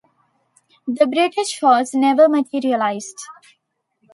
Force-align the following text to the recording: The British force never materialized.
The 0.87 1.05
British 1.05 1.59
force 1.59 1.93
never 1.93 2.27
materialized. 2.27 3.19